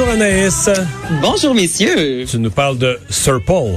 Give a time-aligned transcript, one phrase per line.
[0.00, 0.70] Bonjour Anaïs.
[1.20, 2.24] Bonjour messieurs.
[2.26, 3.72] Tu nous parles de Sir Paul.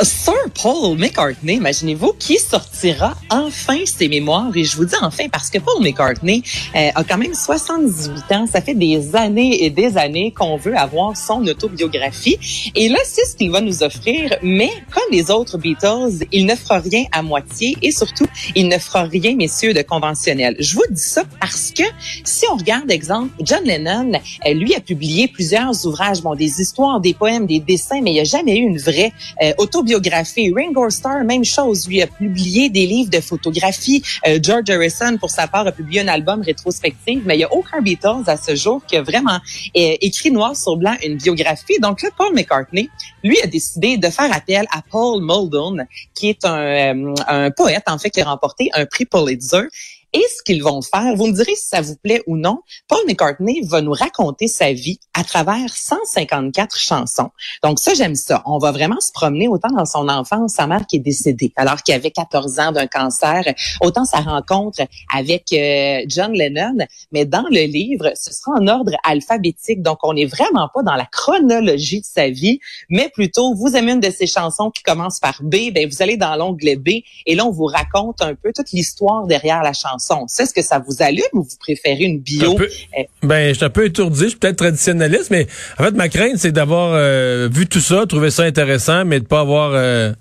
[0.00, 4.50] Sir Paul McCartney, imaginez-vous, qui sortira enfin ses mémoires.
[4.54, 6.42] Et je vous dis enfin parce que Paul McCartney
[6.74, 8.46] euh, a quand même 78 ans.
[8.46, 12.38] Ça fait des années et des années qu'on veut avoir son autobiographie.
[12.74, 14.36] Et là, c'est ce qu'il va nous offrir.
[14.42, 18.78] Mais comme les autres Beatles, il ne fera rien à moitié et surtout, il ne
[18.78, 20.56] fera rien, messieurs, de conventionnel.
[20.58, 21.84] Je vous dis ça parce que
[22.24, 24.12] si on regarde, exemple, John Lennon,
[24.46, 28.14] euh, lui a publié plusieurs ouvrages, bon, des histoires, des poèmes, des dessins, mais il
[28.14, 30.52] n'y a jamais eu une vraie euh, autobiographie biographie.
[30.54, 34.02] Ringo Starr, même chose, lui a publié des livres de photographie.
[34.26, 37.52] Euh, George Harrison, pour sa part, a publié un album rétrospectif, mais il n'y a
[37.52, 39.38] aucun Beatles à ce jour qui a vraiment
[39.76, 41.78] euh, écrit noir sur blanc une biographie.
[41.80, 42.88] Donc là, Paul McCartney,
[43.22, 47.84] lui, a décidé de faire appel à Paul Muldoon, qui est un, euh, un poète,
[47.86, 49.68] en fait, qui a remporté un prix Pulitzer
[50.14, 53.00] et ce qu'ils vont faire, vous me direz si ça vous plaît ou non, Paul
[53.06, 57.30] McCartney va nous raconter sa vie à travers 154 chansons.
[57.62, 58.42] Donc ça, j'aime ça.
[58.44, 61.82] On va vraiment se promener autant dans son enfance, sa mère qui est décédée alors
[61.82, 63.42] qu'il avait 14 ans d'un cancer,
[63.80, 64.82] autant sa rencontre
[65.14, 66.76] avec euh, John Lennon,
[67.10, 69.80] mais dans le livre, ce sera en ordre alphabétique.
[69.80, 73.92] Donc on n'est vraiment pas dans la chronologie de sa vie, mais plutôt vous aimez
[73.92, 76.88] une de ses chansons qui commence par B, ben vous allez dans l'onglet B
[77.24, 80.62] et là on vous raconte un peu toute l'histoire derrière la chanson c'est ce que
[80.62, 82.56] ça vous allume ou vous préférez une bio?
[82.96, 83.08] Eh.
[83.22, 85.46] ben, je suis un peu étourdi, je suis peut-être traditionnaliste, mais
[85.78, 89.26] en fait, ma crainte, c'est d'avoir euh, vu tout ça, trouvé ça intéressant, mais de
[89.26, 90.12] pas avoir euh,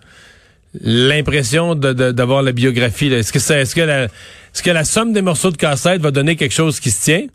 [0.81, 3.07] l'impression d'avoir la biographie.
[3.07, 6.35] Est-ce que, est-ce, que la, est-ce que la somme des morceaux de cassette va donner
[6.35, 7.27] quelque chose qui se tient?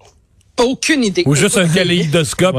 [0.59, 1.23] Aucune idée.
[1.27, 2.57] Ou juste un kaléidoscope.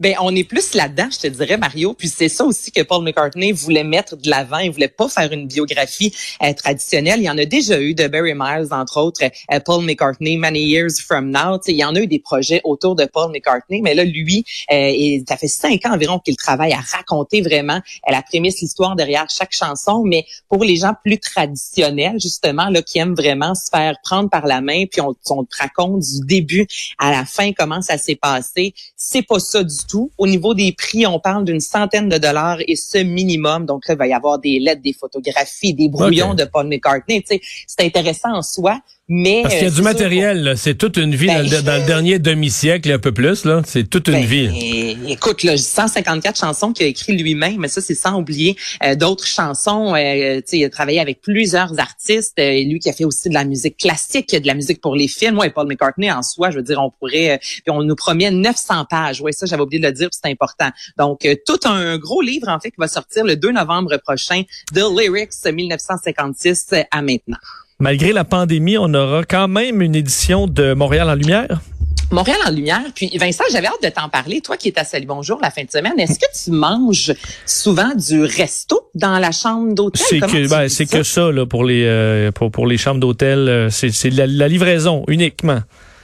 [0.00, 1.94] Ben, on est plus là-dedans, je te dirais, Mario.
[1.94, 4.58] Puis c'est ça aussi que Paul McCartney voulait mettre de l'avant.
[4.58, 7.20] Il voulait pas faire une biographie euh, traditionnelle.
[7.20, 10.60] Il y en a déjà eu de Barry Miles, entre autres, euh, Paul McCartney, Many
[10.60, 11.60] Years From Now.
[11.66, 15.18] il y en a eu des projets autour de Paul McCartney, mais là, lui, euh,
[15.28, 19.52] ça fait cinq ans environ qu'il travaille à raconter vraiment la prémisse, l'histoire derrière chaque
[19.52, 20.02] chanson.
[20.04, 24.46] Mais pour les gens plus traditionnels, justement, là, qui aiment vraiment se faire prendre par
[24.46, 26.66] la main, puis on, on te raconte du début
[26.98, 30.72] à la fin comment ça s'est passé, c'est pas ça du tout au niveau des
[30.72, 33.66] prix, on parle d'une centaine de dollars et ce minimum.
[33.66, 37.24] Donc là, il va y avoir des lettres, des photographies, des brouillons de Paul McCartney.
[37.26, 38.80] c'est intéressant en soi.
[39.14, 41.84] Mais, Parce qu'il y a euh, du matériel, c'est toute une vie dans, le, ben,
[41.84, 43.60] dernier demi-siècle, un peu plus, là.
[43.66, 44.96] C'est toute une ben, vie.
[45.06, 49.26] Écoute, là, 154 chansons qu'il a écrit lui-même, mais ça, c'est sans oublier euh, d'autres
[49.26, 49.94] chansons.
[49.94, 52.38] Euh, il a travaillé avec plusieurs artistes.
[52.38, 55.08] Euh, lui qui a fait aussi de la musique classique, de la musique pour les
[55.08, 55.36] films.
[55.36, 57.38] Ouais, Paul McCartney, en soi, je veux dire, on pourrait...
[57.42, 59.20] puis on nous promet 900 pages.
[59.20, 60.70] Oui, ça, j'avais oublié de le dire, c'est important.
[60.96, 64.84] Donc, tout un gros livre, en fait, qui va sortir le 2 novembre prochain, The
[64.98, 67.36] Lyrics 1956 à maintenant
[67.82, 71.60] malgré la pandémie, on aura quand même une édition de Montréal en lumière?
[72.12, 72.84] Montréal en lumière.
[72.94, 74.40] Puis Vincent, j'avais hâte de t'en parler.
[74.40, 77.12] Toi qui es à Salut Bonjour la fin de semaine, est-ce que tu manges
[77.44, 80.06] souvent du resto dans la chambre d'hôtel?
[80.08, 83.48] C'est que ben, c'est que ça là pour les euh, pour, pour les chambres d'hôtel.
[83.48, 85.60] Euh, c'est la, la livraison uniquement.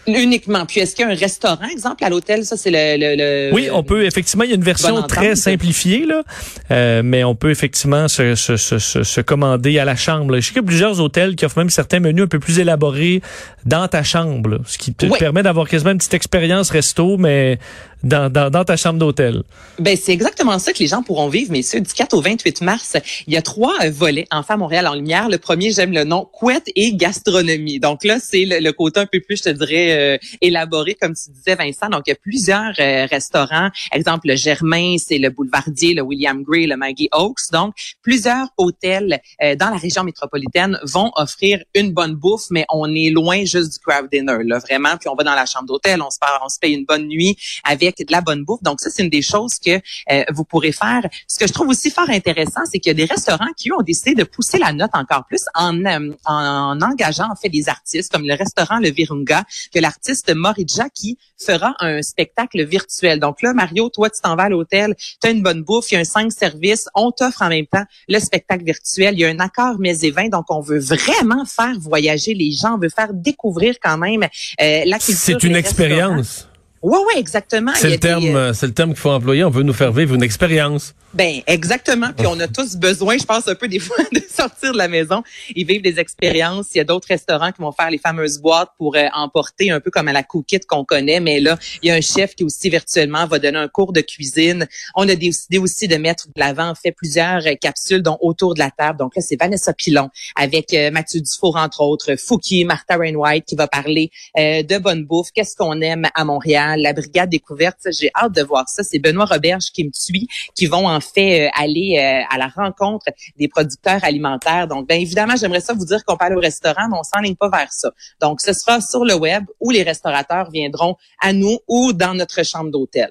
[0.08, 0.64] Uniquement.
[0.66, 2.44] Puis est-ce qu'il y a un restaurant, exemple, à l'hôtel?
[2.44, 6.06] Ça, c'est le, le, Oui, on peut effectivement, il y a une version très simplifiée,
[6.06, 6.22] là,
[6.70, 10.36] euh, mais on peut effectivement se, se, se, se commander à la chambre.
[10.36, 12.58] Je sais qu'il y a plusieurs hôtels qui offrent même certains menus un peu plus
[12.58, 13.20] élaborés
[13.66, 17.58] dans ta chambre, ce qui te permet d'avoir quasiment une petite expérience resto, mais
[18.02, 19.42] dans, dans, dans ta chambre d'hôtel.
[19.78, 21.80] Ben c'est exactement ça que les gens pourront vivre, messieurs.
[21.80, 25.28] Du 4 au 28 mars, il y a trois euh, volets Enfin Montréal en lumière.
[25.28, 27.80] Le premier, j'aime le nom, couette et gastronomie.
[27.80, 31.31] Donc là, c'est le, côté un peu plus, je te dirais, euh, élaboré, comme tu
[31.31, 31.88] disais, Vincent.
[31.88, 33.70] Donc il y a plusieurs euh, restaurants.
[33.92, 37.50] Exemple, le Germain, c'est le Boulevardier, le William Gray, le Maggie Oaks.
[37.53, 43.10] Donc plusieurs hôtels dans la région métropolitaine vont offrir une bonne bouffe, mais on est
[43.10, 44.97] loin juste du crowd dinner, là, vraiment.
[44.97, 47.36] Puis on va dans la chambre d'hôtel, on se, on se paye une bonne nuit
[47.65, 48.62] avec de la bonne bouffe.
[48.62, 49.80] Donc ça, c'est une des choses que
[50.10, 51.03] euh, vous pourrez faire.
[51.27, 53.83] Ce que je trouve aussi fort intéressant, c'est qu'il y a des restaurants qui ont
[53.83, 58.12] décidé de pousser la note encore plus en, euh, en engageant en fait des artistes,
[58.12, 59.45] comme le restaurant Le Virunga,
[59.78, 63.21] que l'artiste Morija qui fera un spectacle virtuel.
[63.21, 65.95] Donc là, Mario, toi, tu t'en vas à l'hôtel, tu as une bonne bouffe, il
[65.95, 69.25] y a un cinq services, on t'offre en même temps le spectacle virtuel, il y
[69.25, 72.78] a un accord mais et vins, donc on veut vraiment faire voyager les gens, on
[72.78, 75.16] veut faire découvrir quand même euh, la culture.
[75.16, 76.47] C'est une expérience.
[76.83, 77.72] Oui, oui, exactement.
[77.75, 79.45] C'est le terme, euh, c'est le terme qu'il faut employer.
[79.45, 80.95] On veut nous faire vivre une expérience.
[81.15, 82.09] Ben exactement.
[82.16, 84.89] Puis on a tous besoin, je pense un peu des fois, de sortir de la
[84.89, 85.22] maison
[85.57, 86.66] et vivre des expériences.
[86.75, 89.80] Il y a d'autres restaurants qui vont faire les fameuses boîtes pour euh, emporter un
[89.80, 92.45] peu comme à la cookit qu'on connaît, mais là il y a un chef qui
[92.45, 94.66] aussi virtuellement va donner un cours de cuisine.
[94.95, 98.59] On a décidé aussi de mettre de l'avant, fait plusieurs euh, capsules dont autour de
[98.59, 98.98] la table.
[98.98, 103.66] Donc là c'est Vanessa Pilon avec Mathieu Dufour entre autres, Fouki, Martha Rainwhite qui va
[103.66, 107.78] parler de bonne bouffe, qu'est-ce qu'on aime à Montréal, la brigade découverte.
[107.91, 108.82] J'ai hâte de voir ça.
[108.82, 112.48] C'est Benoît Roberge qui me suit, qui vont en fait euh, aller euh, à la
[112.48, 113.06] rencontre
[113.38, 114.68] des producteurs alimentaires.
[114.68, 117.48] Donc, bien évidemment, j'aimerais ça vous dire qu'on parle au restaurant, mais on s'enligne pas
[117.48, 117.91] vers ça.
[118.20, 122.44] Donc, ce sera sur le web où les restaurateurs viendront à nous ou dans notre
[122.44, 123.10] chambre d'hôtel.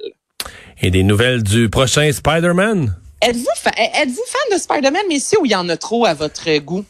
[0.81, 2.95] Et des nouvelles du prochain Spider-Man?
[3.21, 3.45] Êtes-vous
[3.75, 6.86] êtes-vous fan de Spider-Man, messieurs, ou il y en a trop à votre goût?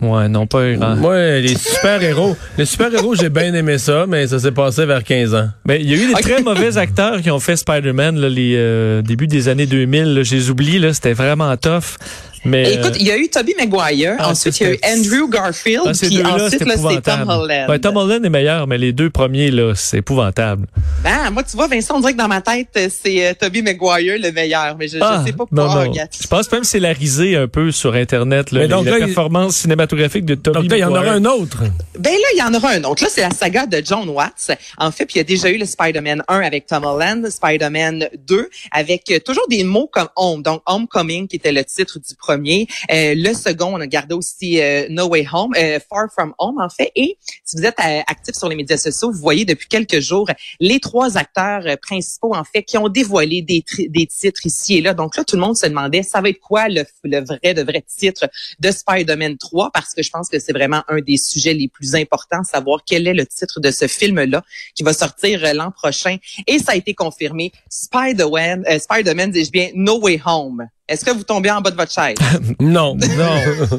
[0.00, 0.96] Ouais, non, pas grand.
[0.96, 2.36] Moi, les super-héros.
[2.56, 5.48] les super-héros, j'ai bien aimé ça, mais ça s'est passé vers 15 ans.
[5.66, 8.54] Mais ben, il y a eu des très mauvais acteurs qui ont fait Spider-Man, les
[8.56, 10.20] euh, débuts des années 2000.
[10.22, 11.98] J'ai oublié, là, c'était vraiment tough.
[12.44, 15.28] Mais écoute, il y a eu Tobey Maguire, ah, ensuite il y a eu Andrew
[15.28, 17.68] Garfield, ah, puis ensuite là, c'est Tom Holland.
[17.68, 20.66] Ouais, Tom Holland est meilleur, mais les deux premiers là, c'est épouvantable.
[21.04, 24.18] Ben, moi tu vois Vincent, on dirait que dans ma tête c'est euh, Tobey Maguire
[24.18, 25.86] le meilleur, mais je, je ah, sais pas pourquoi.
[26.20, 29.56] Je pense même que c'est la risée un peu sur internet là, donc, la performance
[29.56, 30.76] cinématographique de Tobey Maguire.
[30.76, 31.64] il y en aura un autre.
[31.98, 33.02] Ben là, il y en aura un autre.
[33.02, 34.52] Là, c'est la saga de John Watts.
[34.78, 38.08] En fait, puis il y a déjà eu le Spider-Man 1 avec Tom Holland, Spider-Man
[38.26, 42.14] 2 avec euh, toujours des mots comme home, donc Homecoming qui était le titre du
[42.14, 42.29] premier.
[42.30, 46.60] Euh, le second, on a gardé aussi euh, No Way Home, euh, Far From Home
[46.60, 46.90] en fait.
[46.96, 50.28] Et si vous êtes euh, actif sur les médias sociaux, vous voyez depuis quelques jours
[50.60, 54.94] les trois acteurs principaux en fait qui ont dévoilé des, titres ici et là.
[54.94, 57.62] Donc là, tout le monde se demandait ça va être quoi le, le vrai de
[57.62, 58.28] vrai titre
[58.58, 61.94] de Spider-Man 3 parce que je pense que c'est vraiment un des sujets les plus
[61.94, 64.42] importants, savoir quel est le titre de ce film-là
[64.74, 66.16] qui va sortir l'an prochain.
[66.46, 67.52] Et ça a été confirmé.
[67.68, 70.68] Spider-Man, Spider-Man, dis-je bien, No Way Home.
[70.90, 72.16] Est-ce que vous tombez en bas de votre chaise?
[72.60, 73.78] non, non.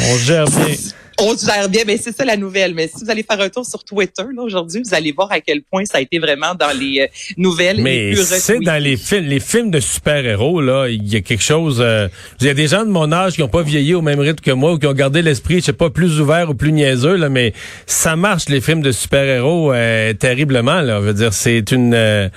[0.00, 0.74] On gère bien.
[1.20, 2.74] On gère bien, mais c'est ça la nouvelle.
[2.74, 5.62] Mais si vous allez faire un tour sur Twitter aujourd'hui, vous allez voir à quel
[5.62, 7.06] point ça a été vraiment dans les euh,
[7.36, 7.82] nouvelles.
[7.82, 11.78] Mais c'est dans les films, les films de super-héros là, il y a quelque chose.
[11.80, 12.08] Euh,
[12.40, 14.42] il y a des gens de mon âge qui n'ont pas vieilli au même rythme
[14.44, 17.16] que moi ou qui ont gardé l'esprit, je sais pas, plus ouvert ou plus niaiseux
[17.16, 17.52] là, mais
[17.86, 21.00] ça marche les films de super-héros euh, terriblement là.
[21.00, 22.30] Je veux dire, c'est une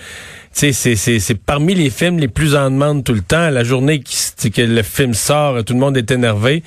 [0.57, 3.50] c'est parmi les films les plus en demande tout le temps.
[3.50, 6.63] La journée qui, que le film sort, tout le monde est énervé.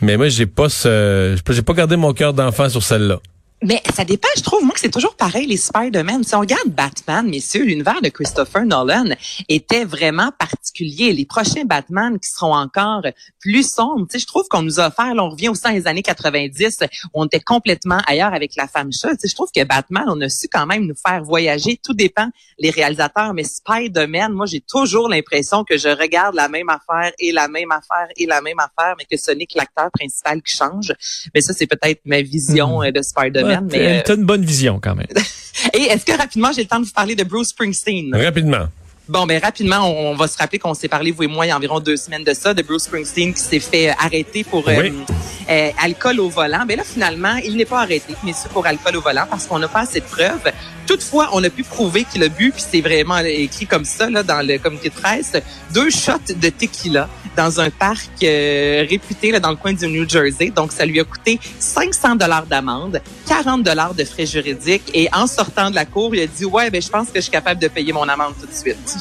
[0.00, 3.20] Mais moi, j'ai pas ce, j'ai pas gardé mon cœur d'enfant sur celle-là.
[3.60, 6.22] Mais ça dépend, je trouve, moi, que c'est toujours pareil, les Spider-Man.
[6.22, 9.16] Si on regarde Batman, messieurs, l'univers de Christopher Nolan
[9.48, 11.12] était vraiment particulier.
[11.12, 13.02] Les prochains Batman qui seront encore
[13.40, 15.72] plus sombres, tu sais, je trouve qu'on nous a offert, là, on revient au sein
[15.72, 16.78] des années 90,
[17.12, 19.10] où on était complètement ailleurs avec la femme chat.
[19.10, 21.80] Tu sais, je trouve que Batman, on a su quand même nous faire voyager.
[21.82, 22.28] Tout dépend
[22.60, 27.32] les réalisateurs, mais Spider-Man, moi, j'ai toujours l'impression que je regarde la même affaire et
[27.32, 30.56] la même affaire et la même affaire, mais que ce n'est que l'acteur principal qui
[30.56, 30.92] change.
[31.34, 32.84] Mais ça, c'est peut-être ma vision hmm.
[32.84, 35.06] euh, de Spider-Man mais t'as une bonne vision quand même.
[35.74, 38.14] Et est-ce que rapidement j'ai le temps de vous parler de Bruce Springsteen?
[38.14, 38.68] Rapidement.
[39.08, 41.52] Bon, ben rapidement, on, va se rappeler qu'on s'est parlé, vous et moi, il y
[41.52, 44.90] a environ deux semaines de ça, de Bruce Springsteen qui s'est fait arrêter pour euh,
[45.48, 46.66] euh, alcool au volant.
[46.68, 49.60] Ben là, finalement, il n'est pas arrêté, mais c'est pour alcool au volant parce qu'on
[49.60, 50.52] n'a pas assez de preuves.
[50.86, 54.22] Toutefois, on a pu prouver qu'il a bu, puis c'est vraiment écrit comme ça là,
[54.22, 55.32] dans le communiqué de presse,
[55.72, 57.08] deux shots de tequila
[57.38, 60.50] dans un parc euh, réputé là, dans le coin du New Jersey.
[60.50, 64.90] Donc, ça lui a coûté 500 dollars d'amende, 40 dollars de frais juridiques.
[64.92, 67.20] Et en sortant de la cour, il a dit, ouais, ben je pense que je
[67.20, 68.97] suis capable de payer mon amende tout de suite.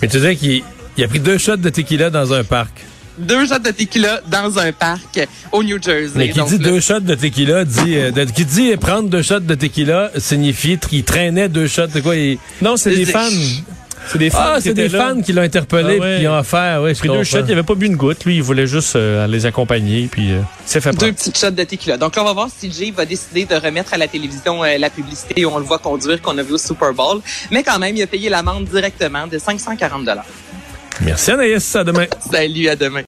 [0.00, 0.62] Mais tu disais qu'il
[1.02, 2.84] a pris deux shots de tequila dans un parc
[3.18, 6.12] deux shots de tequila dans un parc au New Jersey.
[6.16, 9.54] Mais qui dit deux shots de tequila dit euh, qui dit prendre deux shots de
[9.54, 12.14] tequila signifie qu'il traînait deux shots de quoi
[12.60, 13.20] Non, c'est des fans.
[14.08, 16.82] C'est des fans, ah, c'est des fans qui l'ont interpellé ah, qui ont offert.
[16.82, 18.24] Ouais, pris deux shots, il avait pas bu une goutte.
[18.24, 20.08] Lui, il voulait juste euh, les accompagner.
[20.10, 21.96] Puis euh, c'est fait Deux petites shots de tequila.
[21.96, 24.78] Donc là, on va voir si Jay va décider de remettre à la télévision euh,
[24.78, 27.20] la publicité où on le voit conduire qu'on a vu au Super Bowl.
[27.50, 30.08] Mais quand même, il a payé l'amende directement de 540
[31.00, 31.76] Merci Anaïs.
[31.76, 32.06] À demain.
[32.30, 33.02] Salut, à demain.